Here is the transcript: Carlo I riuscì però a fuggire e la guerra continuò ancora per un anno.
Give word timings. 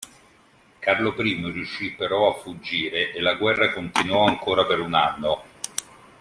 Carlo 0.79 1.13
I 1.15 1.51
riuscì 1.51 1.91
però 1.91 2.27
a 2.35 2.39
fuggire 2.39 3.11
e 3.13 3.21
la 3.21 3.35
guerra 3.35 3.71
continuò 3.71 4.25
ancora 4.25 4.65
per 4.65 4.79
un 4.79 4.95
anno. 4.95 5.43